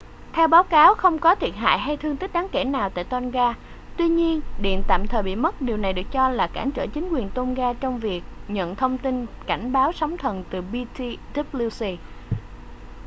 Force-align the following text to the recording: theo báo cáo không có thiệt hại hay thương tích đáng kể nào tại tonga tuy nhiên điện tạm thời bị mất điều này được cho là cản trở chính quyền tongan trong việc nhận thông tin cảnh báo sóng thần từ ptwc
theo 0.33 0.47
báo 0.47 0.63
cáo 0.63 0.95
không 0.95 1.19
có 1.19 1.35
thiệt 1.35 1.55
hại 1.55 1.79
hay 1.79 1.97
thương 1.97 2.17
tích 2.17 2.33
đáng 2.33 2.47
kể 2.51 2.63
nào 2.63 2.89
tại 2.89 3.03
tonga 3.03 3.53
tuy 3.97 4.07
nhiên 4.07 4.41
điện 4.61 4.83
tạm 4.87 5.07
thời 5.07 5.23
bị 5.23 5.35
mất 5.35 5.61
điều 5.61 5.77
này 5.77 5.93
được 5.93 6.11
cho 6.11 6.29
là 6.29 6.47
cản 6.47 6.71
trở 6.71 6.87
chính 6.87 7.09
quyền 7.09 7.29
tongan 7.29 7.75
trong 7.81 7.99
việc 7.99 8.23
nhận 8.47 8.75
thông 8.75 8.97
tin 8.97 9.25
cảnh 9.47 9.71
báo 9.71 9.91
sóng 9.91 10.17
thần 10.17 10.43
từ 10.49 10.61
ptwc 10.71 11.97